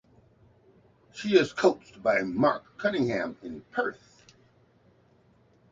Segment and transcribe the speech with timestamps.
[1.11, 4.33] She is coached by Mark Cunningham in Perth.